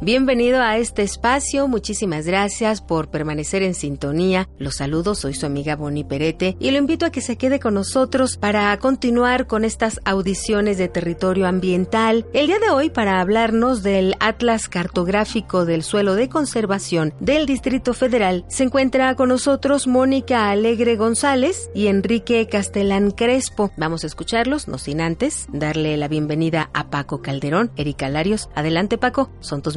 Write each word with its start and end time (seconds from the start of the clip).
Bienvenido 0.00 0.60
a 0.60 0.76
este 0.76 1.02
espacio, 1.02 1.68
muchísimas 1.68 2.26
gracias 2.26 2.82
por 2.82 3.10
permanecer 3.10 3.62
en 3.62 3.74
sintonía. 3.74 4.48
Los 4.58 4.76
saludo, 4.76 5.14
soy 5.14 5.34
su 5.34 5.46
amiga 5.46 5.76
Bonnie 5.76 6.04
Perete 6.04 6.56
y 6.58 6.72
lo 6.72 6.78
invito 6.78 7.06
a 7.06 7.10
que 7.10 7.20
se 7.20 7.38
quede 7.38 7.60
con 7.60 7.74
nosotros 7.74 8.36
para 8.36 8.76
continuar 8.78 9.46
con 9.46 9.64
estas 9.64 10.00
audiciones 10.04 10.78
de 10.78 10.88
territorio 10.88 11.46
ambiental. 11.46 12.26
El 12.32 12.48
día 12.48 12.58
de 12.58 12.70
hoy 12.70 12.90
para 12.90 13.20
hablarnos 13.20 13.82
del 13.84 14.14
Atlas 14.18 14.68
Cartográfico 14.68 15.64
del 15.64 15.84
Suelo 15.84 16.16
de 16.16 16.28
Conservación 16.28 17.14
del 17.20 17.46
Distrito 17.46 17.94
Federal 17.94 18.44
se 18.48 18.64
encuentra 18.64 19.14
con 19.14 19.28
nosotros 19.28 19.86
Mónica 19.86 20.50
Alegre 20.50 20.96
González 20.96 21.70
y 21.72 21.86
Enrique 21.86 22.48
Castellán 22.48 23.12
Crespo. 23.12 23.70
Vamos 23.76 24.02
a 24.02 24.08
escucharlos, 24.08 24.66
no 24.66 24.76
sin 24.78 25.00
antes 25.00 25.46
darle 25.52 25.96
la 25.96 26.08
bienvenida 26.08 26.68
a 26.74 26.90
Paco 26.90 27.22
Calderón, 27.22 27.70
Erika 27.76 28.08
Larios. 28.08 28.50
Adelante 28.56 28.98
Paco, 28.98 29.30
son 29.40 29.62
tus 29.62 29.76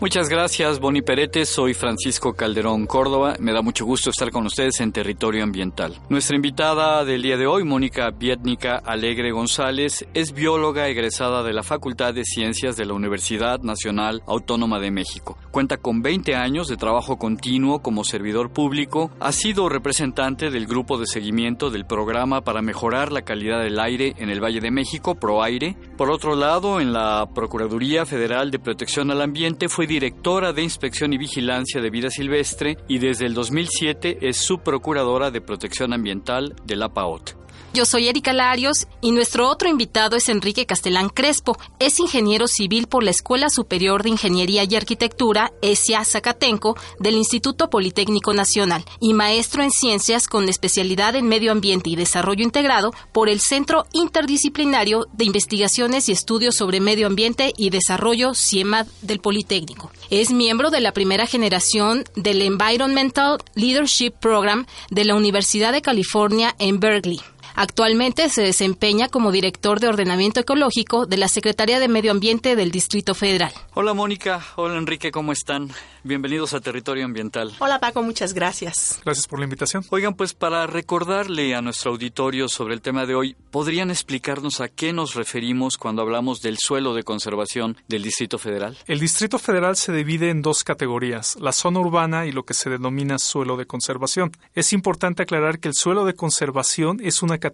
Muchas 0.00 0.28
gracias, 0.28 0.80
Boni 0.80 1.02
Perete. 1.02 1.44
Soy 1.44 1.74
Francisco 1.74 2.34
Calderón 2.34 2.86
Córdoba. 2.86 3.36
Me 3.38 3.52
da 3.52 3.62
mucho 3.62 3.84
gusto 3.84 4.10
estar 4.10 4.30
con 4.30 4.46
ustedes 4.46 4.80
en 4.80 4.92
Territorio 4.92 5.42
Ambiental. 5.42 5.98
Nuestra 6.08 6.36
invitada 6.36 7.04
del 7.04 7.22
día 7.22 7.36
de 7.36 7.46
hoy, 7.46 7.64
Mónica 7.64 8.10
Vietnica 8.10 8.76
Alegre 8.76 9.32
González, 9.32 10.06
es 10.14 10.32
bióloga 10.32 10.88
egresada 10.88 11.42
de 11.42 11.52
la 11.52 11.62
Facultad 11.62 12.14
de 12.14 12.24
Ciencias 12.24 12.76
de 12.76 12.86
la 12.86 12.94
Universidad 12.94 13.60
Nacional 13.60 14.22
Autónoma 14.26 14.78
de 14.78 14.90
México. 14.90 15.36
Cuenta 15.50 15.76
con 15.76 16.02
20 16.02 16.34
años 16.34 16.68
de 16.68 16.76
trabajo 16.76 17.18
continuo 17.18 17.80
como 17.80 18.04
servidor 18.04 18.50
público. 18.52 19.10
Ha 19.20 19.32
sido 19.32 19.68
representante 19.68 20.50
del 20.50 20.66
grupo 20.66 20.98
de 20.98 21.06
seguimiento 21.06 21.70
del 21.70 21.86
programa 21.86 22.42
para 22.42 22.62
mejorar 22.62 23.12
la 23.12 23.22
calidad 23.22 23.62
del 23.62 23.80
aire 23.80 24.14
en 24.18 24.30
el 24.30 24.42
Valle 24.42 24.60
de 24.60 24.70
México, 24.70 25.14
ProAire. 25.14 25.76
Por 25.96 26.10
otro 26.10 26.34
lado, 26.34 26.80
en 26.80 26.92
la 26.92 27.28
Procuraduría 27.34 28.06
Federal 28.06 28.50
de 28.50 28.58
Protección 28.58 29.10
al 29.18 29.22
Ambiente 29.22 29.68
fue 29.68 29.88
directora 29.88 30.52
de 30.52 30.62
Inspección 30.62 31.12
y 31.12 31.18
Vigilancia 31.18 31.80
de 31.80 31.90
Vida 31.90 32.08
Silvestre 32.08 32.76
y 32.86 32.98
desde 32.98 33.26
el 33.26 33.34
2007 33.34 34.18
es 34.20 34.36
subprocuradora 34.36 35.32
de 35.32 35.40
Protección 35.40 35.92
Ambiental 35.92 36.54
de 36.64 36.76
la 36.76 36.94
PAOT. 36.94 37.37
Yo 37.78 37.84
soy 37.84 38.08
Erika 38.08 38.32
Larios 38.32 38.88
y 39.00 39.12
nuestro 39.12 39.48
otro 39.48 39.68
invitado 39.68 40.16
es 40.16 40.28
Enrique 40.28 40.66
Castelán 40.66 41.10
Crespo. 41.10 41.56
Es 41.78 42.00
ingeniero 42.00 42.48
civil 42.48 42.88
por 42.88 43.04
la 43.04 43.12
Escuela 43.12 43.50
Superior 43.50 44.02
de 44.02 44.08
Ingeniería 44.08 44.64
y 44.68 44.74
Arquitectura, 44.74 45.52
ESIA 45.62 46.04
Zacatenco, 46.04 46.76
del 46.98 47.14
Instituto 47.14 47.70
Politécnico 47.70 48.34
Nacional 48.34 48.84
y 48.98 49.14
maestro 49.14 49.62
en 49.62 49.70
ciencias 49.70 50.26
con 50.26 50.48
especialidad 50.48 51.14
en 51.14 51.28
medio 51.28 51.52
ambiente 51.52 51.88
y 51.88 51.94
desarrollo 51.94 52.42
integrado 52.42 52.92
por 53.12 53.28
el 53.28 53.38
Centro 53.38 53.84
Interdisciplinario 53.92 55.06
de 55.12 55.26
Investigaciones 55.26 56.08
y 56.08 56.12
Estudios 56.12 56.56
sobre 56.56 56.80
Medio 56.80 57.06
Ambiente 57.06 57.52
y 57.56 57.70
Desarrollo 57.70 58.34
CIEMAD 58.34 58.88
del 59.02 59.20
Politécnico. 59.20 59.92
Es 60.10 60.32
miembro 60.32 60.70
de 60.70 60.80
la 60.80 60.90
primera 60.90 61.28
generación 61.28 62.02
del 62.16 62.42
Environmental 62.42 63.38
Leadership 63.54 64.14
Program 64.18 64.66
de 64.90 65.04
la 65.04 65.14
Universidad 65.14 65.70
de 65.70 65.80
California 65.80 66.56
en 66.58 66.80
Berkeley. 66.80 67.20
Actualmente 67.60 68.28
se 68.28 68.42
desempeña 68.42 69.08
como 69.08 69.32
director 69.32 69.80
de 69.80 69.88
ordenamiento 69.88 70.38
ecológico 70.38 71.06
de 71.06 71.16
la 71.16 71.26
Secretaría 71.26 71.80
de 71.80 71.88
Medio 71.88 72.12
Ambiente 72.12 72.54
del 72.54 72.70
Distrito 72.70 73.16
Federal. 73.16 73.52
Hola 73.74 73.94
Mónica, 73.94 74.46
hola 74.54 74.78
Enrique, 74.78 75.10
¿cómo 75.10 75.32
están? 75.32 75.68
Bienvenidos 76.04 76.54
a 76.54 76.60
Territorio 76.60 77.04
Ambiental. 77.04 77.52
Hola 77.58 77.80
Paco, 77.80 78.00
muchas 78.04 78.32
gracias. 78.32 79.00
Gracias 79.04 79.26
por 79.26 79.40
la 79.40 79.44
invitación. 79.46 79.84
Oigan, 79.90 80.14
pues 80.14 80.34
para 80.34 80.68
recordarle 80.68 81.56
a 81.56 81.60
nuestro 81.60 81.90
auditorio 81.90 82.48
sobre 82.48 82.74
el 82.74 82.80
tema 82.80 83.06
de 83.06 83.16
hoy, 83.16 83.36
¿podrían 83.50 83.90
explicarnos 83.90 84.60
a 84.60 84.68
qué 84.68 84.92
nos 84.92 85.16
referimos 85.16 85.78
cuando 85.78 86.02
hablamos 86.02 86.40
del 86.40 86.58
suelo 86.58 86.94
de 86.94 87.02
conservación 87.02 87.76
del 87.88 88.04
Distrito 88.04 88.38
Federal? 88.38 88.78
El 88.86 89.00
Distrito 89.00 89.40
Federal 89.40 89.74
se 89.74 89.92
divide 89.92 90.30
en 90.30 90.42
dos 90.42 90.62
categorías, 90.62 91.36
la 91.40 91.50
zona 91.50 91.80
urbana 91.80 92.24
y 92.26 92.30
lo 92.30 92.44
que 92.44 92.54
se 92.54 92.70
denomina 92.70 93.18
suelo 93.18 93.56
de 93.56 93.66
conservación. 93.66 94.30
Es 94.54 94.72
importante 94.72 95.24
aclarar 95.24 95.58
que 95.58 95.66
el 95.66 95.74
suelo 95.74 96.04
de 96.04 96.14
conservación 96.14 97.00
es 97.02 97.20
una 97.20 97.38
categoría 97.38 97.47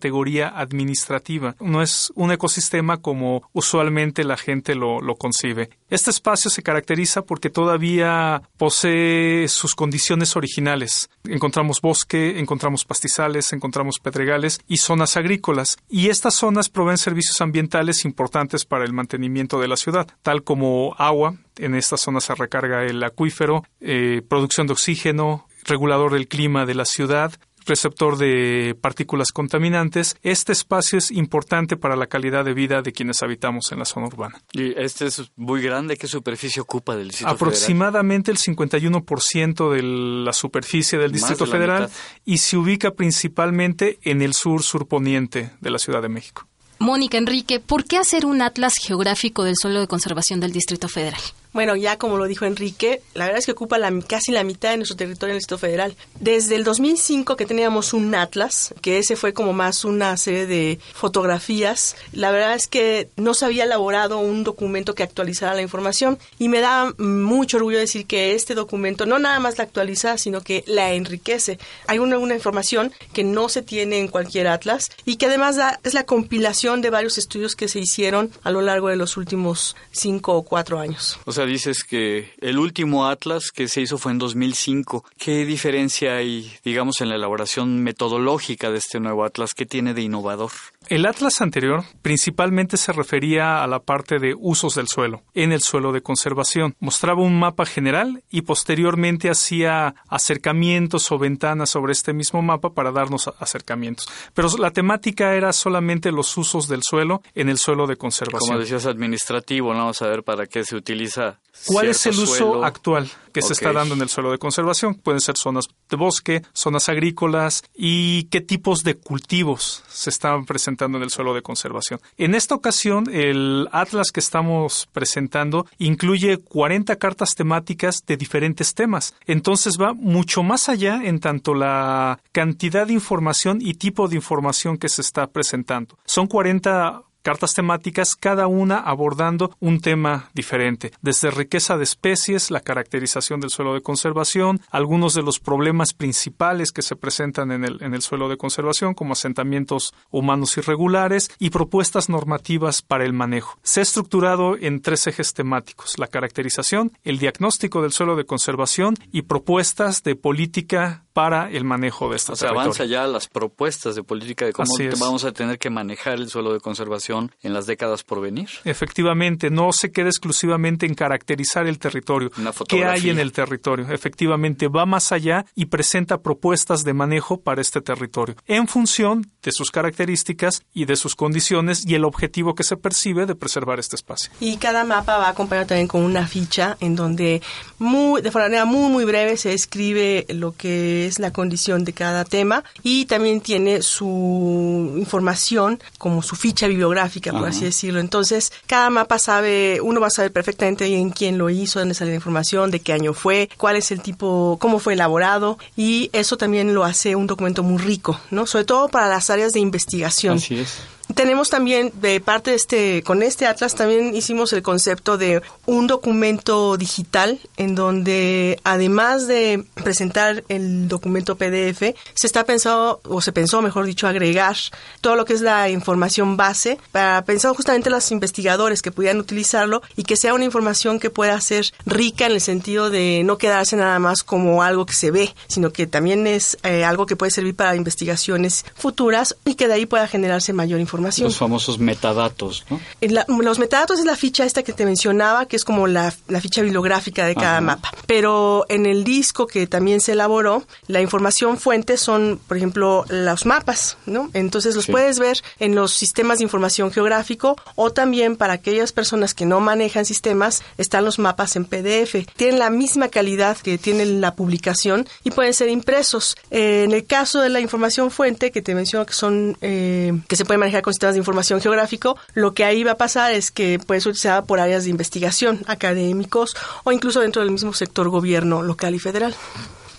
administrativa, 0.55 1.57
no 1.61 1.83
es 1.83 2.13
un 2.15 2.33
ecosistema 2.33 2.99
como 2.99 3.49
usualmente 3.53 4.25
la 4.25 4.37
gente 4.37 4.75
lo, 4.75 5.01
concibe. 5.17 5.71
Este 5.89 6.11
espacio 6.11 6.51
se 6.51 6.63
caracteriza 6.63 7.23
porque 7.23 7.51
todavía 7.51 8.43
posee 8.57 9.47
sus 9.49 9.75
condiciones 9.75 10.37
originales. 10.37 11.09
Encontramos 11.25 11.81
bosque, 11.81 12.39
encontramos 12.39 12.85
pastizales, 12.85 13.53
encontramos 13.53 13.99
pedregales 14.01 14.61
y 14.67 14.79
zonas 14.79 15.17
agrícolas. 15.17 15.77
Y 15.89 16.09
estas 16.09 16.35
zonas 16.35 16.69
proveen 16.69 16.99
servicios 16.99 17.41
ambientales 17.41 18.05
importantes 18.05 18.65
para 18.65 18.85
el 18.85 18.93
mantenimiento 18.93 19.61
de 19.61 19.69
la 19.69 19.77
ciudad, 19.77 20.09
tal 20.23 20.43
como 20.43 20.95
agua. 20.99 21.37
En 21.57 21.75
esta 21.75 21.97
zona 21.97 22.21
se 22.21 22.35
recarga 22.35 22.85
el 22.85 23.03
acuífero, 23.03 23.65
eh, 23.81 24.23
producción 24.29 24.67
de 24.67 24.73
oxígeno, 24.73 25.47
regulador 25.65 26.13
del 26.13 26.29
clima 26.29 26.67
de 26.67 26.75
la 26.75 26.85
ciudad, 26.85 27.33
receptor 27.67 28.17
de 28.19 28.77
partículas 28.81 29.33
contaminantes. 29.33 30.17
Este 30.23 30.53
espacio 30.53 30.99
es 30.99 31.11
importante 31.11 31.77
para 31.77 31.97
la 31.97 32.07
calidad 32.07 32.45
de 32.45 32.55
vida 32.55 32.83
de 32.83 32.93
quienes 32.93 33.23
habitamos 33.23 33.73
en 33.73 33.79
la 33.79 33.85
zona 33.85 34.07
urbana. 34.07 34.43
Y 34.53 34.79
este 34.79 35.07
es 35.07 35.31
muy 35.37 35.63
grande. 35.63 35.97
¿Qué 35.97 36.07
superficie 36.07 36.61
ocupa 36.61 36.97
del 36.97 37.09
Distrito 37.09 37.31
Aproximadamente 37.31 38.35
Federal? 38.35 38.45
el 38.49 39.03
51% 39.05 39.73
de 39.73 39.83
la 40.25 40.33
superficie 40.33 40.99
del 40.99 41.13
Distrito 41.13 41.45
de 41.47 41.51
Federal 41.51 41.91
y 42.25 42.39
se 42.39 42.57
ubica 42.57 42.93
principalmente 42.93 43.99
en 44.03 44.23
el 44.23 44.35
sur 44.35 44.63
surponiente 44.63 45.51
de 45.61 45.71
la 45.71 45.79
Ciudad 45.79 46.03
de 46.03 46.09
México. 46.09 46.47
Mónica 46.79 47.19
Enrique, 47.19 47.61
¿por 47.61 47.85
qué 47.85 47.99
hacer 47.99 48.27
un 48.27 48.43
atlas 48.43 48.75
geográfico 48.81 49.45
del 49.45 49.57
suelo 49.57 49.81
de 49.81 49.87
conservación 49.87 50.41
del 50.41 50.53
Distrito 50.53 50.89
Federal? 50.89 51.21
Bueno, 51.55 51.77
ya 51.77 51.99
como 51.99 52.19
lo 52.19 52.27
dijo 52.27 52.47
Enrique, 52.47 53.01
la 53.15 53.27
verdad 53.27 53.39
es 53.39 53.47
que 53.47 53.53
ocupa 53.53 53.79
la, 53.79 53.93
casi 54.01 54.33
la 54.33 54.43
mitad 54.43 54.73
de 54.73 54.77
nuestro 54.79 54.97
territorio 54.97 55.31
en 55.31 55.37
el 55.37 55.39
Distrito 55.39 55.59
Federal. 55.59 55.97
Desde 56.19 56.57
el 56.57 56.65
2005 56.65 57.37
que 57.37 57.47
teníamos 57.47 57.95
un 57.95 58.13
atlas, 58.13 58.75
que 58.83 58.99
ese 58.99 59.15
fue 59.15 59.33
como 59.33 59.53
más 59.53 59.85
una 59.85 60.17
serie 60.17 60.47
de 60.47 60.81
fotografías, 60.95 61.95
la 62.13 62.33
verdad 62.33 62.57
es 62.57 62.67
que 62.67 63.09
no 63.17 63.35
se 63.35 63.45
había 63.45 63.65
elaborado 63.65 64.19
un 64.19 64.43
documento 64.43 64.97
que 64.97 65.05
actualizara 65.05 65.55
la 65.55 65.63
información 65.63 66.19
y 66.41 66.49
me 66.49 66.61
da 66.61 66.93
mucho 66.99 67.59
orgullo 67.59 67.79
decir 67.79 68.05
que 68.07 68.35
este 68.35 68.57
documento 68.57 69.07
no 69.07 69.21
nada 69.21 69.39
más 69.39 69.57
la 69.57 69.63
actualiza, 69.63 70.19
sino 70.19 70.41
que 70.41 70.65
la 70.67 70.93
enriquece. 70.93 71.61
Hay 71.87 72.01
una, 72.01 72.19
una 72.19 72.35
información 72.35 72.93
que 73.13 73.23
no 73.23 73.49
se 73.49 73.63
tiene 73.63 74.01
en 74.01 74.09
cualquier 74.09 74.49
atlas 74.49 74.91
y 75.05 75.19
que 75.19 75.27
además 75.27 75.55
da, 75.55 75.79
es 75.85 75.95
la 75.95 76.05
compilación 76.05 76.81
de 76.81 76.91
varios 76.91 77.17
estudios 77.17 77.55
que 77.55 77.69
se 77.69 77.79
hicieron 77.79 78.33
a 78.43 78.51
lo 78.51 78.61
largo 78.61 78.89
de 78.89 78.97
los 78.97 79.17
últimos 79.17 79.77
cinco 79.93 80.35
o 80.35 80.43
cuatro 80.43 80.81
años. 80.81 81.21
O 81.27 81.31
sea, 81.31 81.44
dices 81.47 81.85
que 81.85 82.33
el 82.41 82.59
último 82.59 83.07
atlas 83.07 83.51
que 83.51 83.69
se 83.69 83.81
hizo 83.81 83.99
fue 83.99 84.13
en 84.13 84.19
2005. 84.19 85.05
¿Qué 85.19 85.45
diferencia 85.45 86.17
hay, 86.17 86.53
digamos, 86.65 87.01
en 87.01 87.09
la 87.09 87.17
elaboración 87.17 87.83
metodológica 87.83 88.71
de 88.71 88.79
este 88.79 89.01
nuevo 89.01 89.25
atlas? 89.25 89.55
¿Qué 89.55 89.67
tiene 89.67 89.95
de 89.95 90.03
innovador? 90.03 90.51
El 90.89 91.07
atlas 91.07 91.41
anterior 91.41 91.85
principalmente 92.03 92.77
se 92.77 92.93
refería 92.93 93.63
a 93.63 93.67
la 93.67 93.81
parte 93.81 94.19
de 94.19 94.35
usos 94.39 94.75
del 94.75 94.89
suelo, 94.89 95.23
en 95.35 95.53
el 95.53 95.63
suelo 95.63 95.93
de 95.93 96.03
conservación. 96.03 96.75
Mostraba 96.79 97.23
un 97.23 97.39
mapa 97.39 97.65
general 97.65 98.23
y 98.31 98.43
posteriormente 98.43 99.31
hacía 99.31 99.95
acercamientos 100.09 101.11
o 101.11 101.19
ventanas 101.19 101.71
sobre 101.71 101.93
este 101.93 102.13
mismo 102.13 102.43
mapa 102.43 102.71
para 102.71 102.93
darnos 102.93 103.29
acercamientos. 103.39 104.09
Pero 104.35 104.49
la 104.59 104.73
temática 104.73 105.35
era 105.35 105.53
solamente 105.53 106.13
los 106.13 106.37
usos 106.37 106.69
del 106.69 106.83
suelo 106.83 107.23
en 107.35 107.49
el 107.49 107.59
suelo 107.59 107.87
de 107.87 107.97
conservación. 107.97 108.49
Como 108.49 108.61
decías, 108.61 108.87
administrativo, 108.87 109.73
¿no? 109.73 109.81
Vamos 109.81 110.03
a 110.03 110.09
ver 110.09 110.23
para 110.23 110.47
qué 110.47 110.65
se 110.65 110.77
utiliza 110.77 111.34
para 111.35 111.65
¿Cuál 111.67 111.89
es 111.89 112.07
el 112.07 112.13
uso 112.13 112.27
suelo? 112.27 112.65
actual 112.65 113.09
que 113.33 113.43
se 113.43 113.53
está 113.53 113.73
dando 113.73 113.95
en 113.95 114.03
el 114.03 114.09
suelo 114.09 114.31
de 114.31 114.39
conservación? 114.39 114.95
Pueden 114.95 115.21
ser 115.21 115.37
zonas 115.37 115.67
de 115.89 115.97
bosque, 115.97 116.43
zonas 116.53 116.89
agrícolas 116.89 117.63
y 117.75 118.25
qué 118.25 118.41
tipos 118.41 118.83
de 118.83 118.97
cultivos 118.97 119.83
se 119.89 120.11
están 120.11 120.45
presentando 120.45 120.99
en 120.99 121.05
el 121.05 121.11
suelo 121.11 121.35
de 121.35 121.43
conservación. 121.43 122.01
En 122.17 122.35
esta 122.35 122.55
ocasión, 122.55 123.05
el 123.13 123.69
atlas 123.73 124.11
que 124.13 124.21
estamos 124.21 124.89
presentando 124.93 125.67
incluye 125.79 126.39
40 126.39 126.97
cartas 126.97 127.35
temáticas 127.35 128.05
de 128.07 128.17
diferentes 128.17 128.75
temas. 128.75 129.15
Entonces 129.27 129.79
va 129.81 129.95
mucho 129.95 130.43
más 130.43 130.69
allá 130.69 131.01
en 131.05 131.21
tanto 131.21 131.55
la 131.55 132.21
cantidad 132.33 132.87
de 132.87 132.93
información 132.93 133.59
y 133.61 133.75
tipo 133.75 134.09
de 134.09 134.17
información 134.17 134.77
que 134.77 134.89
se 134.89 135.03
está 135.03 135.27
presentando. 135.29 135.99
Son 136.05 136.27
40 136.27 137.03
cartas 137.25 137.55
temáticas, 137.55 138.15
cada 138.15 138.47
una 138.47 138.79
abordando 138.79 139.57
un 139.59 139.81
tema 139.81 140.31
diferente, 140.35 140.93
desde 141.01 141.31
riqueza 141.31 141.79
de 141.79 141.85
especies, 141.85 142.51
la 142.51 142.61
caracterización 142.61 143.41
del 143.41 143.49
suelo 143.49 143.73
de 143.73 143.81
conservación, 143.81 144.61
algunos 144.71 145.15
de 145.15 145.23
los 145.23 145.41
problemas 145.41 145.95
principales 145.95 146.71
que 146.71 146.83
se 146.83 146.97
presentan 146.97 147.51
en 147.51 147.65
el, 147.65 147.83
en 147.83 147.95
el 147.95 148.03
suelo 148.03 148.29
de 148.29 148.37
conservación, 148.37 148.93
como 148.93 149.15
asentamientos 149.15 149.95
humanos 150.11 150.57
irregulares 150.59 151.31
y 151.39 151.49
propuestas 151.49 152.11
normativas 152.11 152.83
para 152.83 153.05
el 153.05 153.15
manejo. 153.15 153.59
Se 153.63 153.81
ha 153.81 153.83
estructurado 153.83 154.59
en 154.61 154.83
tres 154.83 155.07
ejes 155.07 155.33
temáticos, 155.33 155.99
la 155.99 156.09
caracterización, 156.09 156.93
el 157.05 157.19
diagnóstico 157.19 157.81
del 157.81 157.93
suelo 157.93 158.17
de 158.17 158.27
conservación 158.27 158.97
y 159.13 159.23
propuestas 159.23 160.03
de 160.03 160.15
política 160.15 161.05
para 161.15 161.49
el 161.49 161.65
manejo 161.65 162.11
de 162.11 162.17
esta 162.17 162.33
O 162.33 162.37
sea, 162.37 162.51
avanza 162.51 162.85
ya 162.85 163.07
las 163.07 163.29
propuestas 163.29 163.95
de 163.95 164.03
política 164.03 164.45
de 164.45 164.53
cómo 164.53 164.75
vamos 164.99 165.25
a 165.25 165.33
tener 165.33 165.59
que 165.59 165.71
manejar 165.71 166.15
el 166.15 166.29
suelo 166.29 166.53
de 166.53 166.61
conservación 166.61 167.14
en 167.43 167.53
las 167.53 167.67
décadas 167.67 168.03
por 168.03 168.21
venir. 168.21 168.49
Efectivamente, 168.65 169.51
no 169.51 169.73
se 169.73 169.93
queda 169.93 170.09
exclusivamente 170.09 170.87
en 170.87 170.95
caracterizar 170.95 171.67
el 171.67 171.79
territorio. 171.79 172.31
Una 172.39 172.53
¿Qué 172.69 172.85
hay 172.85 173.11
en 173.11 173.19
el 173.19 173.33
territorio? 173.33 173.91
Efectivamente, 173.91 174.69
va 174.69 174.87
más 174.87 175.13
allá 175.13 175.45
y 175.55 175.67
presenta 175.67 176.23
propuestas 176.23 176.85
de 176.85 176.95
manejo 176.95 177.41
para 177.41 177.61
este 177.61 177.81
territorio, 177.81 178.37
en 178.47 178.69
función 178.69 179.31
de 179.43 179.53
sus 179.53 179.71
características 179.71 180.63
y 180.73 180.87
de 180.87 180.97
sus 180.97 181.15
condiciones 181.15 181.85
y 181.87 181.95
el 181.95 182.05
objetivo 182.05 182.55
que 182.55 182.65
se 182.65 182.77
percibe 182.77 183.27
de 183.27 183.35
preservar 183.35 183.79
este 183.79 183.97
espacio. 183.97 184.31
Y 184.41 184.57
cada 184.57 184.85
mapa 184.85 185.19
va 185.19 185.29
acompañado 185.29 185.69
también 185.69 185.89
con 185.89 186.03
una 186.03 186.27
ficha 186.27 186.77
en 186.81 186.97
donde 186.97 187.43
muy, 187.79 188.23
de 188.23 188.31
manera 188.31 188.65
muy 188.65 188.91
muy 188.91 189.05
breve 189.05 189.37
se 189.37 189.53
escribe 189.53 190.27
lo 190.29 190.53
que 190.53 191.07
es 191.07 191.19
la 191.19 191.33
condición 191.33 191.85
de 191.85 191.93
cada 191.93 192.25
tema 192.25 192.65
y 192.83 193.07
también 193.07 193.41
tiene 193.41 193.83
su 193.83 194.95
información 194.97 195.81
como 195.99 196.23
su 196.23 196.37
ficha 196.37 196.67
bibliográfica, 196.67 197.04
por 197.33 197.43
Ajá. 197.43 197.51
así 197.51 197.65
decirlo. 197.65 198.01
Entonces, 198.01 198.53
cada 198.67 198.91
mapa 198.91 199.19
sabe, 199.19 199.81
uno 199.83 200.01
va 200.01 200.09
a 200.09 200.11
saber 200.11 200.33
perfectamente 200.33 200.87
bien 200.87 201.11
quién 201.11 201.39
lo 201.39 201.51
hizo, 201.51 201.79
dónde 201.79 201.95
sale 201.95 202.11
la 202.11 202.17
información, 202.17 202.71
de 202.71 202.81
qué 202.81 202.93
año 202.93 203.15
fue, 203.15 203.49
cuál 203.57 203.77
es 203.77 203.91
el 203.91 204.01
tipo, 204.01 204.59
cómo 204.61 204.79
fue 204.79 204.95
elaborado 204.95 205.59
y 205.77 206.11
eso 206.13 206.37
también 206.37 206.75
lo 206.75 206.85
hace 206.85 207.17
un 207.17 207.27
documento 207.27 207.63
muy 207.63 207.79
rico, 207.79 208.21
¿no? 208.31 208.47
Sobre 208.47 208.65
todo 208.65 208.89
para 208.89 209.09
las 209.09 209.31
áreas 209.31 209.53
de 209.53 209.61
investigación. 209.61 210.39
Así 210.39 210.59
es. 210.59 210.79
Tenemos 211.15 211.49
también, 211.49 211.93
de 212.01 212.21
parte 212.21 212.51
de 212.51 212.57
este, 212.57 213.03
con 213.05 213.23
este 213.23 213.47
atlas 213.47 213.77
también 213.77 214.17
hicimos 214.17 214.53
el 214.53 214.63
concepto 214.63 215.17
de 215.17 215.43
un 215.65 215.87
documento 215.87 216.77
digital 216.77 217.39
en 217.57 217.77
donde 217.77 218.59
además 218.65 219.29
de 219.29 219.65
presentar 219.75 220.43
el 220.49 220.89
documento 220.89 221.37
PDF, 221.37 221.95
se 222.15 222.27
está 222.27 222.45
pensado, 222.45 223.01
o 223.05 223.21
se 223.21 223.33
pensó, 223.33 223.63
mejor 223.63 223.87
dicho, 223.87 224.09
agregar 224.09 224.57
todo 225.01 225.15
lo 225.15 225.25
que 225.25 225.35
es 225.35 225.41
la 225.41 225.71
información 225.71 226.37
base 226.37 226.79
para 226.91 227.25
pensar 227.25 227.55
justamente 227.55 227.91
los 227.91 228.11
investigadores 228.11 228.83
que 228.83 228.91
pudieran 228.91 229.21
utilizarlo 229.21 229.83
y 229.97 230.03
que 230.03 230.17
sea 230.17 230.35
una 230.35 230.45
información 230.45 230.99
que 230.99 231.11
pueda 231.11 231.41
ser 231.41 231.67
rica 231.87 232.27
en 232.27 232.33
el 232.33 232.41
sentido 232.41 232.91
de 232.91 233.23
no 233.25 233.39
quedarse 233.39 233.77
nada 233.77 234.01
más 234.01 234.25
como 234.25 234.65
algo 234.65 234.85
que 234.85 234.95
se 234.95 235.13
ve, 235.13 235.33
sino 235.47 235.73
que 235.73 235.87
también 235.87 236.27
es 236.27 236.59
eh, 236.65 236.85
algo 236.85 237.07
que 237.07 237.15
puede 237.15 237.31
servir 237.31 237.55
para 237.55 237.77
investigaciones 237.77 238.65
futuras 238.75 239.37
y 239.45 239.55
que 239.55 239.69
de 239.69 239.75
ahí 239.75 239.87
pueda 239.87 240.09
generarse 240.09 240.53
mayor 240.53 240.81
información. 240.81 241.04
Los 241.25 241.37
famosos 241.37 241.79
metadatos, 241.79 242.65
la- 243.01 243.25
los 243.29 243.59
metadatos 243.59 243.99
es 243.99 244.05
la 244.05 244.17
ficha 244.17 244.45
esta 244.45 244.63
que 244.63 244.73
te 244.73 244.85
mencionaba, 244.85 245.47
que 245.47 245.57
es 245.57 245.65
como 245.65 245.87
la, 245.87 246.13
la 246.29 246.41
ficha 246.41 246.63
bibliográfica 246.63 247.27
de 247.27 247.35
cada 247.35 247.53
Ajá. 247.59 247.61
mapa. 247.61 247.91
Pero 248.07 248.65
en 248.69 248.87
el 248.87 249.05
disco 249.05 249.47
que 249.47 249.67
también 249.67 250.01
se 250.01 250.13
elaboró, 250.13 250.65
la 250.87 251.01
información 251.01 251.59
fuente 251.59 251.97
son, 251.97 252.41
por 252.47 252.57
ejemplo, 252.57 253.05
los 253.09 253.47
mapas, 253.47 253.97
¿no? 254.07 254.31
Entonces 254.33 254.75
los 254.75 254.85
Sí. 254.87 254.93
puedes 254.93 255.19
ver 255.19 255.43
en 255.59 255.75
los 255.75 255.93
sistemas 255.93 256.39
de 256.39 256.45
información 256.45 256.91
geográfico 256.93 257.57
o 257.75 257.91
también 257.93 258.37
para 258.37 258.55
aquellas 258.55 258.93
personas 258.93 259.35
que 259.35 259.47
no 259.47 259.61
manejan 259.61 260.05
sistemas, 260.05 260.63
están 260.79 261.05
los 261.05 261.19
mapas 261.19 261.57
en 261.57 261.65
PDF. 261.65 262.27
Tienen 262.37 262.59
la 262.59 262.71
misma 262.71 263.09
calidad 263.09 263.57
que 263.59 263.79
tiene 263.79 264.05
la 264.07 264.35
publicación 264.35 265.07
y 265.25 265.31
pueden 265.31 265.53
ser 265.55 265.69
impresos. 265.69 266.37
Eh, 266.51 266.85
en 266.85 266.93
el 266.93 267.05
caso 267.07 267.41
de 267.41 267.49
la 267.49 267.61
información 267.61 268.11
fuente, 268.11 268.51
que 268.51 268.63
te 268.63 268.75
menciono 268.75 269.05
que 269.07 269.13
son, 269.13 269.57
eh, 269.61 270.13
que 270.29 270.37
se 270.37 270.45
puede 270.45 270.59
manejar 270.59 270.83
con 270.83 270.94
sistemas 270.95 271.15
de 271.15 271.21
información 271.21 271.61
geográfico, 271.61 272.17
lo 272.35 272.55
que 272.55 272.65
ahí 272.65 272.85
va 272.85 272.93
a 272.93 272.97
pasar 272.97 273.33
es 273.33 273.51
que 273.51 273.79
puede 273.79 274.01
ser 274.01 274.11
utilizada 274.11 274.45
por 274.45 274.61
áreas 274.61 274.85
de 274.85 274.91
investigación, 274.91 275.61
académicos 275.67 276.57
o 276.85 276.93
incluso 276.93 277.21
dentro 277.21 277.43
del 277.43 277.51
mismo 277.51 277.73
sector 277.73 278.09
gobierno 278.09 278.63
local 278.63 278.95
y 278.95 278.99
federal. 278.99 279.35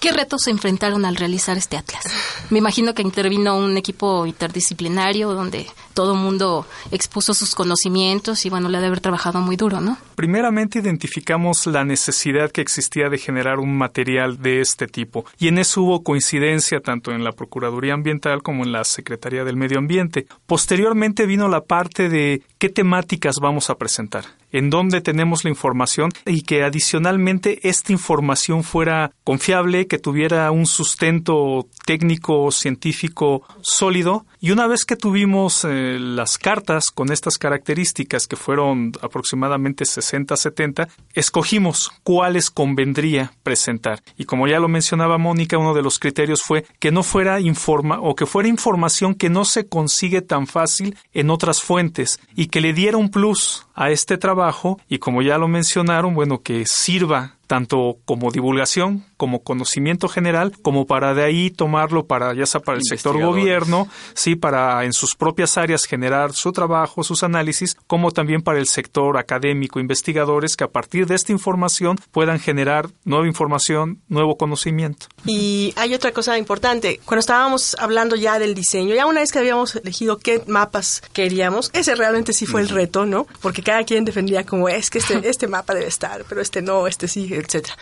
¿Qué 0.06 0.12
retos 0.12 0.44
se 0.44 0.52
enfrentaron 0.52 1.04
al 1.04 1.16
realizar 1.16 1.58
este 1.58 1.78
atlas? 1.78 2.04
Me 2.52 2.60
imagino 2.60 2.94
que 2.94 3.02
intervino 3.02 3.58
un 3.58 3.76
equipo 3.76 4.28
interdisciplinario 4.28 5.34
donde 5.34 5.66
todo 5.96 6.14
el 6.14 6.20
mundo 6.20 6.68
expuso 6.92 7.34
sus 7.34 7.56
conocimientos 7.56 8.46
y 8.46 8.52
bueno, 8.52 8.70
le 8.70 8.78
ha 8.78 8.82
de 8.82 8.88
haber 8.88 9.00
trabajado 9.00 9.40
muy 9.40 9.56
duro, 9.56 9.82
¿no? 9.82 9.98
Primeramente 10.16 10.78
identificamos 10.78 11.66
la 11.66 11.84
necesidad 11.84 12.52
que 12.52 12.62
existía 12.62 13.10
de 13.10 13.18
generar 13.18 13.58
un 13.58 13.76
material 13.76 14.40
de 14.40 14.62
este 14.62 14.86
tipo 14.86 15.26
y 15.40 15.48
en 15.48 15.58
eso 15.58 15.82
hubo 15.82 16.04
coincidencia 16.04 16.82
tanto 16.82 17.12
en 17.12 17.24
la 17.24 17.32
Procuraduría 17.32 17.96
Ambiental 17.96 18.44
como 18.44 18.64
en 18.64 18.74
la 18.74 18.84
Secretaría 18.84 19.44
del 19.44 19.58
Medio 19.58 19.80
Ambiente. 19.80 20.28
Posteriormente 20.46 21.26
vino 21.26 21.48
la 21.48 21.62
parte 21.62 22.10
de 22.10 22.44
qué 22.66 22.70
temáticas 22.70 23.36
vamos 23.40 23.70
a 23.70 23.78
presentar, 23.78 24.26
en 24.52 24.72
dónde 24.72 25.00
tenemos 25.00 25.44
la 25.44 25.52
información 25.52 26.10
y 26.26 26.42
que 26.42 26.64
adicionalmente 26.64 27.60
esta 27.70 27.92
información 27.92 28.64
fuera 28.64 29.12
confiable, 29.24 29.86
que 29.86 30.00
tuviera 30.00 30.50
un 30.50 30.66
sustento 30.66 31.68
técnico 31.86 32.50
científico 32.52 33.44
sólido 33.62 34.26
y 34.40 34.50
una 34.50 34.66
vez 34.66 34.84
que 34.84 34.96
tuvimos 34.96 35.64
eh, 35.64 36.00
las 36.00 36.40
cartas 36.40 36.86
con 36.94 37.12
estas 37.12 37.38
características 37.38 38.26
que 38.26 38.36
fueron 38.36 38.94
aproximadamente 39.02 39.84
60-70, 39.84 40.88
escogimos 41.14 41.92
cuáles 42.04 42.50
convendría 42.50 43.32
presentar. 43.44 44.02
Y 44.18 44.26
como 44.26 44.48
ya 44.48 44.60
lo 44.60 44.70
mencionaba 44.70 45.20
Mónica, 45.20 45.60
uno 45.60 45.76
de 45.76 45.84
los 45.84 46.00
criterios 46.00 46.42
fue 46.42 46.66
que 46.80 46.92
no 46.92 47.04
fuera 47.04 47.40
informa 47.40 48.00
o 48.00 48.16
que 48.16 48.26
fuera 48.26 48.50
información 48.50 49.14
que 49.14 49.30
no 49.30 49.46
se 49.46 49.68
consigue 49.68 50.24
tan 50.24 50.48
fácil 50.48 50.98
en 51.14 51.30
otras 51.30 51.62
fuentes 51.62 52.20
y 52.36 52.48
que 52.56 52.62
le 52.62 52.72
diera 52.72 52.96
un 52.98 53.10
plus 53.10 53.68
a 53.76 53.92
este 53.92 54.18
trabajo 54.18 54.80
y 54.88 55.00
como 55.00 55.22
ya 55.22 55.38
lo 55.38 55.50
mencionaron, 55.50 56.14
bueno, 56.14 56.42
que 56.42 56.64
sirva 56.66 57.36
tanto 57.48 57.98
como 58.06 58.32
divulgación, 58.32 59.04
como 59.18 59.44
conocimiento 59.44 60.08
general, 60.08 60.54
como 60.62 60.86
para 60.86 61.14
de 61.14 61.24
ahí 61.24 61.50
tomarlo 61.50 62.06
para 62.06 62.34
ya 62.34 62.46
sea 62.46 62.62
para 62.62 62.78
el 62.78 62.84
sector 62.84 63.20
gobierno, 63.22 63.88
sí, 64.14 64.36
para 64.36 64.84
en 64.86 64.94
sus 64.94 65.16
propias 65.16 65.58
áreas 65.58 65.86
generar 65.86 66.34
su 66.34 66.52
trabajo, 66.52 67.04
sus 67.04 67.24
análisis, 67.24 67.76
como 67.88 68.12
también 68.12 68.42
para 68.42 68.60
el 68.60 68.68
sector 68.68 69.18
académico, 69.18 69.80
investigadores 69.80 70.56
que 70.56 70.64
a 70.64 70.70
partir 70.70 71.08
de 71.08 71.16
esta 71.16 71.32
información 71.32 71.98
puedan 72.12 72.40
generar 72.40 72.90
nueva 73.04 73.28
información, 73.28 74.02
nuevo 74.08 74.38
conocimiento. 74.38 75.08
Y 75.26 75.74
hay 75.76 75.94
otra 75.94 76.12
cosa 76.12 76.38
importante. 76.38 77.00
Cuando 77.06 77.20
estábamos 77.20 77.76
hablando 77.80 78.16
ya 78.16 78.40
del 78.40 78.54
diseño, 78.54 78.96
ya 78.96 79.06
una 79.06 79.22
vez 79.22 79.32
que 79.32 79.40
habíamos 79.40 79.76
elegido 79.76 80.18
qué 80.18 80.44
mapas 80.48 81.02
queríamos, 81.14 81.70
ese 81.74 81.96
realmente 81.96 82.34
sí 82.34 82.46
fue 82.46 82.62
el 82.62 82.70
reto, 82.70 83.06
¿no? 83.06 83.28
Porque 83.42 83.64
cada 83.64 83.84
quien 83.84 84.06
defendía 84.06 84.46
como 84.46 84.70
es 84.70 84.90
que 84.90 85.00
este, 85.00 85.22
este 85.30 85.48
mapa 85.48 85.74
debe 85.74 85.88
estar, 85.88 86.26
pero 86.28 86.42
este 86.42 86.62
no, 86.62 86.88
este 86.88 87.08
sí, 87.08 87.30
etcétera. 87.32 87.76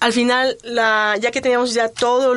Al 0.00 0.14
final, 0.14 0.56
la, 0.64 1.16
ya 1.20 1.30
que 1.30 1.42
teníamos 1.42 1.74
ya 1.74 1.88
todo 1.90 2.34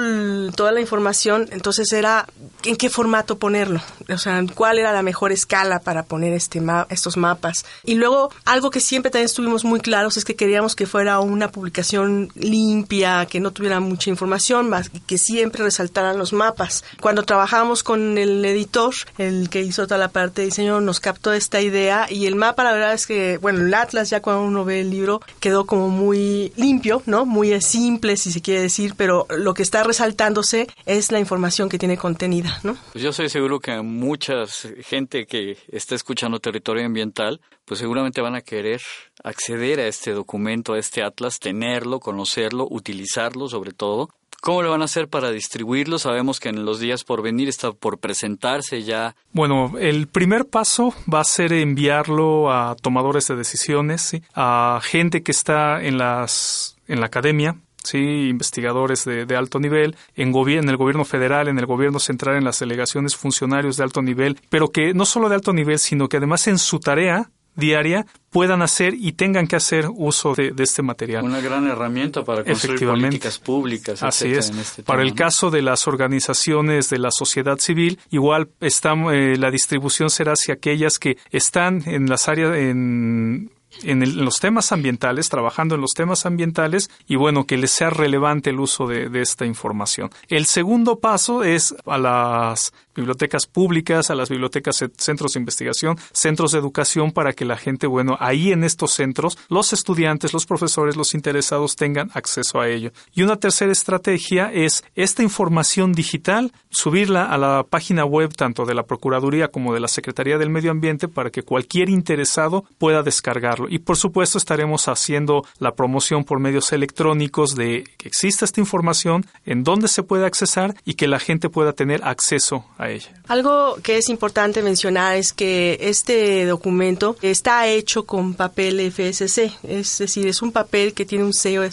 toda 0.51 0.73
la 0.73 0.81
información, 0.81 1.47
entonces 1.51 1.93
era 1.93 2.27
en 2.65 2.75
qué 2.75 2.89
formato 2.89 3.37
ponerlo, 3.37 3.81
o 4.09 4.17
sea, 4.17 4.43
cuál 4.53 4.79
era 4.79 4.91
la 4.91 5.01
mejor 5.01 5.31
escala 5.31 5.79
para 5.79 6.03
poner 6.03 6.33
este 6.33 6.61
estos 6.89 7.15
mapas. 7.15 7.65
Y 7.85 7.95
luego, 7.95 8.31
algo 8.45 8.69
que 8.69 8.81
siempre 8.81 9.11
también 9.11 9.25
estuvimos 9.25 9.63
muy 9.63 9.79
claros 9.79 10.17
es 10.17 10.25
que 10.25 10.35
queríamos 10.35 10.75
que 10.75 10.85
fuera 10.85 11.19
una 11.21 11.51
publicación 11.51 12.31
limpia, 12.35 13.25
que 13.27 13.39
no 13.39 13.51
tuviera 13.51 13.79
mucha 13.79 14.09
información, 14.09 14.69
más 14.69 14.89
que 15.07 15.17
siempre 15.17 15.63
resaltaran 15.63 16.17
los 16.17 16.33
mapas. 16.33 16.83
Cuando 17.01 17.23
trabajamos 17.23 17.81
con 17.83 18.17
el 18.17 18.43
editor, 18.43 18.93
el 19.17 19.49
que 19.49 19.61
hizo 19.61 19.87
toda 19.87 19.97
la 19.97 20.09
parte 20.09 20.41
de 20.41 20.47
diseño, 20.47 20.81
nos 20.81 20.99
captó 20.99 21.31
esta 21.31 21.61
idea 21.61 22.07
y 22.09 22.25
el 22.25 22.35
mapa, 22.35 22.63
la 22.65 22.73
verdad 22.73 22.93
es 22.93 23.07
que, 23.07 23.37
bueno, 23.37 23.61
el 23.61 23.73
Atlas 23.73 24.09
ya 24.09 24.21
cuando 24.21 24.43
uno 24.43 24.65
ve 24.65 24.81
el 24.81 24.89
libro 24.89 25.21
quedó 25.39 25.65
como 25.65 25.89
muy 25.89 26.51
limpio, 26.57 27.01
¿no? 27.05 27.25
Muy 27.25 27.52
simple, 27.61 28.17
si 28.17 28.31
se 28.31 28.41
quiere 28.41 28.61
decir, 28.61 28.93
pero 28.97 29.25
lo 29.29 29.53
que 29.53 29.63
está 29.63 29.83
resaltándose 29.83 30.67
es 30.85 31.11
la 31.11 31.19
información 31.19 31.69
que 31.69 31.77
tiene 31.77 31.97
contenida, 31.97 32.59
¿no? 32.63 32.77
Pues 32.91 33.03
yo 33.03 33.09
estoy 33.11 33.29
seguro 33.29 33.59
que 33.59 33.81
mucha 33.81 34.45
gente 34.81 35.25
que 35.25 35.57
está 35.69 35.95
escuchando 35.95 36.39
territorio 36.39 36.85
ambiental, 36.85 37.41
pues 37.65 37.79
seguramente 37.79 38.21
van 38.21 38.35
a 38.35 38.41
querer 38.41 38.81
acceder 39.23 39.79
a 39.79 39.87
este 39.87 40.11
documento, 40.11 40.73
a 40.73 40.79
este 40.79 41.03
atlas, 41.03 41.39
tenerlo, 41.39 41.99
conocerlo, 41.99 42.67
utilizarlo 42.69 43.47
sobre 43.47 43.71
todo. 43.71 44.09
¿Cómo 44.43 44.61
le 44.61 44.67
van 44.67 44.81
a 44.81 44.85
hacer 44.85 45.07
para 45.07 45.31
distribuirlo? 45.31 45.97
Sabemos 45.99 46.41
que 46.41 46.49
en 46.49 46.65
los 46.65 46.81
días 46.81 47.05
por 47.05 47.21
venir 47.21 47.47
está 47.47 47.71
por 47.71 47.99
presentarse 47.99 48.83
ya. 48.83 49.15
Bueno, 49.31 49.75
el 49.79 50.07
primer 50.07 50.49
paso 50.49 50.93
va 51.11 51.21
a 51.21 51.23
ser 51.23 51.53
enviarlo 51.53 52.51
a 52.51 52.75
tomadores 52.75 53.25
de 53.29 53.37
decisiones, 53.37 54.17
a 54.35 54.81
gente 54.83 55.23
que 55.23 55.31
está 55.31 55.81
en 55.81 55.97
las 55.97 56.75
en 56.89 56.99
la 56.99 57.05
academia, 57.05 57.55
sí, 57.85 58.27
investigadores 58.27 59.05
de, 59.05 59.25
de 59.25 59.35
alto 59.37 59.61
nivel, 59.61 59.95
en, 60.17 60.35
en 60.35 60.67
el 60.67 60.75
gobierno 60.75 61.05
federal, 61.05 61.47
en 61.47 61.57
el 61.57 61.65
gobierno 61.65 61.99
central, 61.99 62.35
en 62.35 62.43
las 62.43 62.59
delegaciones, 62.59 63.15
funcionarios 63.15 63.77
de 63.77 63.83
alto 63.85 64.01
nivel, 64.01 64.37
pero 64.49 64.71
que 64.73 64.93
no 64.93 65.05
solo 65.05 65.29
de 65.29 65.35
alto 65.35 65.53
nivel, 65.53 65.79
sino 65.79 66.09
que 66.09 66.17
además 66.17 66.49
en 66.49 66.57
su 66.57 66.81
tarea 66.81 67.31
diaria 67.55 68.05
puedan 68.29 68.61
hacer 68.61 68.95
y 68.95 69.13
tengan 69.13 69.47
que 69.47 69.55
hacer 69.55 69.87
uso 69.93 70.33
de, 70.33 70.53
este 70.57 70.81
material. 70.81 71.23
Una 71.23 71.39
gran 71.39 71.67
herramienta 71.67 72.23
para 72.23 72.43
construir 72.43 72.79
políticas 72.79 73.37
públicas. 73.37 74.01
Así 74.01 74.31
es. 74.31 74.49
Este 74.49 74.83
para 74.83 75.03
el 75.03 75.13
caso 75.13 75.51
de 75.51 75.61
las 75.61 75.87
organizaciones 75.87 76.89
de 76.89 76.97
la 76.97 77.11
sociedad 77.11 77.59
civil, 77.59 77.99
igual 78.09 78.49
está, 78.59 78.93
eh, 79.13 79.37
la 79.37 79.51
distribución 79.51 80.09
será 80.09 80.33
hacia 80.33 80.55
aquellas 80.55 80.97
que 80.97 81.17
están 81.31 81.83
en 81.85 82.09
las 82.09 82.27
áreas 82.27 82.55
en 82.57 83.51
en, 83.81 84.23
los 84.23 84.39
temas 84.39 84.71
ambientales, 84.71 85.29
trabajando 85.29 85.75
en 85.75 85.81
los 85.81 85.91
temas 85.91 86.25
ambientales 86.25 86.89
y 87.07 87.15
bueno, 87.15 87.45
que 87.45 87.57
les 87.57 87.71
sea 87.71 87.89
relevante 87.89 88.51
el 88.51 88.59
uso 88.59 88.87
de, 88.87 89.09
de, 89.09 89.21
esta 89.21 89.45
información. 89.45 90.09
El 90.27 90.45
segundo 90.45 90.99
paso 90.99 91.43
es 91.43 91.75
a 91.85 91.97
las 91.97 92.73
bibliotecas 92.95 93.45
públicas, 93.45 94.09
a 94.09 94.15
las 94.15 94.29
bibliotecas, 94.29 94.83
centros 94.97 95.33
de 95.33 95.39
investigación, 95.39 95.97
centros 96.11 96.51
de 96.51 96.59
educación 96.59 97.11
para 97.11 97.33
que 97.33 97.45
la 97.45 97.57
gente, 97.57 97.87
bueno, 97.87 98.17
ahí 98.19 98.51
en 98.51 98.63
estos 98.63 98.93
centros, 98.93 99.37
los 99.49 99.73
estudiantes, 99.73 100.33
los 100.33 100.45
profesores, 100.45 100.95
los 100.95 101.13
interesados 101.13 101.75
tengan 101.75 102.09
acceso 102.13 102.59
a 102.59 102.67
ello. 102.67 102.91
Y 103.13 103.23
una 103.23 103.37
tercera 103.37 103.71
estrategia 103.71 104.51
es 104.51 104.83
esta 104.95 105.23
información 105.23 105.93
digital, 105.93 106.51
subirla 106.69 107.25
a 107.25 107.37
la 107.37 107.63
página 107.69 108.05
web 108.05 108.33
tanto 108.35 108.65
de 108.65 108.73
la 108.73 108.83
Procuraduría 108.83 109.49
como 109.49 109.73
de 109.73 109.79
la 109.79 109.87
Secretaría 109.87 110.37
del 110.37 110.49
Medio 110.49 110.71
Ambiente 110.71 111.07
para 111.07 111.29
que 111.29 111.43
cualquier 111.43 111.89
interesado 111.89 112.65
pueda 112.77 113.03
descargarlo. 113.03 113.67
Y 113.69 113.79
por 113.79 113.97
supuesto 113.97 114.37
estaremos 114.37 114.87
haciendo 114.87 115.45
la 115.59 115.75
promoción 115.75 116.23
por 116.23 116.39
medios 116.39 116.71
electrónicos 116.71 117.55
de 117.55 117.83
que 117.97 118.07
exista 118.07 118.45
esta 118.45 118.59
información, 118.59 119.25
en 119.45 119.63
dónde 119.63 119.87
se 119.87 120.03
puede 120.03 120.25
accesar 120.25 120.75
y 120.85 120.95
que 120.95 121.07
la 121.07 121.19
gente 121.19 121.49
pueda 121.49 121.73
tener 121.73 122.01
acceso 122.03 122.65
a 122.77 122.82
algo 123.27 123.77
que 123.81 123.97
es 123.97 124.09
importante 124.09 124.61
mencionar 124.61 125.15
es 125.15 125.33
que 125.33 125.77
este 125.81 126.45
documento 126.45 127.15
está 127.21 127.67
hecho 127.67 128.03
con 128.03 128.33
papel 128.33 128.91
FSC, 128.91 129.51
es 129.63 129.97
decir, 129.97 130.27
es 130.27 130.41
un 130.41 130.51
papel 130.51 130.93
que 130.93 131.05
tiene 131.05 131.23
un 131.23 131.33
sello 131.33 131.61
de 131.61 131.71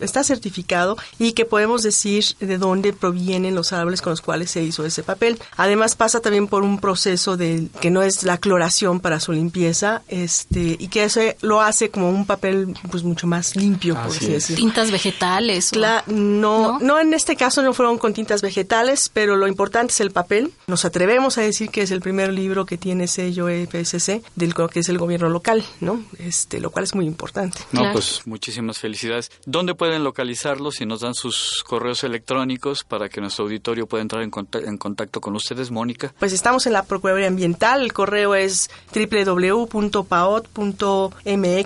está 0.00 0.24
certificado 0.24 0.96
y 1.18 1.32
que 1.32 1.44
podemos 1.44 1.82
decir 1.82 2.24
de 2.40 2.58
dónde 2.58 2.92
provienen 2.92 3.54
los 3.54 3.72
árboles 3.72 4.02
con 4.02 4.10
los 4.10 4.20
cuales 4.20 4.50
se 4.50 4.62
hizo 4.62 4.84
ese 4.84 5.02
papel. 5.02 5.38
Además 5.56 5.94
pasa 5.94 6.20
también 6.20 6.46
por 6.48 6.62
un 6.62 6.78
proceso 6.78 7.36
de 7.36 7.68
que 7.80 7.90
no 7.90 8.02
es 8.02 8.22
la 8.22 8.38
cloración 8.38 9.00
para 9.00 9.20
su 9.20 9.32
limpieza, 9.32 10.02
este 10.08 10.76
y 10.78 10.88
que 10.88 11.04
eso 11.04 11.20
lo 11.42 11.60
hace 11.60 11.90
como 11.90 12.10
un 12.10 12.26
papel 12.26 12.74
pues 12.90 13.02
mucho 13.02 13.26
más 13.26 13.54
limpio, 13.56 13.94
por 13.94 14.06
así 14.06 14.28
decirlo. 14.28 14.64
Tintas 14.64 14.90
vegetales. 14.90 15.72
no, 16.06 16.78
no, 16.80 17.00
en 17.00 17.14
este 17.14 17.36
caso 17.36 17.62
no 17.62 17.74
fueron 17.74 17.98
con 17.98 18.14
tintas 18.14 18.42
vegetales, 18.42 19.10
pero 19.12 19.36
lo 19.36 19.46
importante 19.46 19.92
es 19.92 20.00
el 20.00 20.10
papel 20.10 20.45
nos 20.66 20.84
atrevemos 20.84 21.38
a 21.38 21.42
decir 21.42 21.70
que 21.70 21.82
es 21.82 21.90
el 21.90 22.00
primer 22.00 22.32
libro 22.32 22.66
que 22.66 22.76
tiene 22.76 23.06
sello 23.06 23.48
EPSC 23.48 24.22
del 24.34 24.54
que 24.70 24.80
es 24.80 24.88
el 24.88 24.98
gobierno 24.98 25.28
local, 25.28 25.64
¿no? 25.80 26.02
Este, 26.18 26.60
lo 26.60 26.70
cual 26.70 26.84
es 26.84 26.94
muy 26.94 27.06
importante. 27.06 27.58
No, 27.72 27.92
pues 27.92 28.22
muchísimas 28.24 28.78
felicidades. 28.78 29.30
¿Dónde 29.44 29.74
pueden 29.74 30.02
localizarlo 30.02 30.70
si 30.70 30.86
nos 30.86 31.00
dan 31.00 31.14
sus 31.14 31.62
correos 31.66 32.04
electrónicos 32.04 32.84
para 32.84 33.08
que 33.08 33.20
nuestro 33.20 33.44
auditorio 33.44 33.86
pueda 33.86 34.02
entrar 34.02 34.22
en, 34.22 34.30
contacto, 34.78 35.20
con 35.20 35.36
ustedes, 35.36 35.70
Mónica? 35.70 36.14
Pues 36.18 36.32
estamos 36.32 36.66
en 36.66 36.72
la 36.72 36.84
Procuraduría 36.84 37.28
Ambiental, 37.28 37.82
el 37.82 37.92
correo 37.92 38.34
es 38.34 38.70
www.paot.mx. 38.94 39.74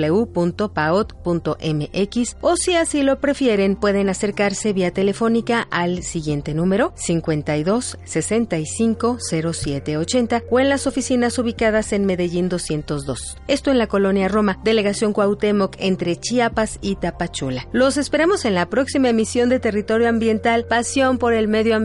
o 2.40 2.56
si 2.56 2.74
así 2.74 3.02
lo 3.02 3.20
prefieren, 3.20 3.76
pueden 3.76 4.08
acercarse 4.08 4.72
vía 4.72 4.92
telefónica 4.92 5.66
al 5.70 6.02
siguiente 6.02 6.54
número 6.54 6.92
52 6.96 7.98
65 8.04 9.18
07 9.52 9.96
80 9.96 10.42
o 10.50 10.60
en 10.60 10.68
las 10.68 10.86
oficinas 10.86 11.38
ubicadas 11.38 11.92
en 11.92 12.06
Medellín 12.06 12.48
202. 12.48 13.36
Esto 13.48 13.70
en 13.70 13.78
la 13.78 13.86
colonia 13.86 14.28
Roma, 14.28 14.58
delegación 14.64 15.12
Cuauhtémoc 15.12 15.76
entre 15.78 16.16
Chiapas 16.16 16.78
y 16.80 16.96
Tapachula. 16.96 17.68
Los 17.72 17.96
esperamos 17.96 18.44
en 18.44 18.54
la 18.54 18.68
próxima 18.68 19.08
emisión 19.08 19.48
de 19.48 19.60
Territorio 19.60 20.08
Ambiental, 20.08 20.64
Pasión 20.66 21.18
por 21.18 21.34
el 21.34 21.48
Medio 21.48 21.76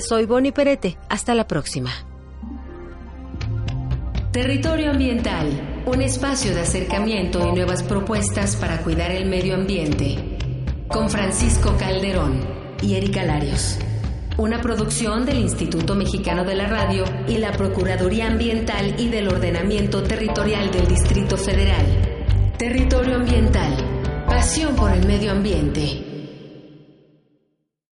Soy 0.00 0.24
Bonnie 0.24 0.52
Perete. 0.52 0.98
Hasta 1.08 1.34
la 1.34 1.48
próxima. 1.48 1.90
Territorio 4.30 4.92
Ambiental, 4.92 5.82
un 5.84 6.00
espacio 6.00 6.54
de 6.54 6.60
acercamiento 6.60 7.44
y 7.44 7.52
nuevas 7.52 7.82
propuestas 7.82 8.54
para 8.54 8.82
cuidar 8.82 9.10
el 9.10 9.28
medio 9.28 9.56
ambiente. 9.56 10.38
Con 10.86 11.10
Francisco 11.10 11.76
Calderón 11.76 12.46
y 12.80 12.94
Erika 12.94 13.24
Larios. 13.24 13.78
Una 14.36 14.60
producción 14.60 15.26
del 15.26 15.38
Instituto 15.38 15.96
Mexicano 15.96 16.44
de 16.44 16.54
la 16.54 16.68
Radio 16.68 17.04
y 17.26 17.38
la 17.38 17.50
Procuraduría 17.50 18.28
Ambiental 18.28 18.94
y 18.96 19.08
del 19.08 19.26
Ordenamiento 19.26 20.04
Territorial 20.04 20.70
del 20.70 20.86
Distrito 20.86 21.36
Federal. 21.36 21.84
Territorio 22.56 23.16
Ambiental. 23.16 23.74
Pasión 24.24 24.76
por 24.76 24.92
el 24.92 25.04
medio 25.04 25.32
ambiente. 25.32 26.07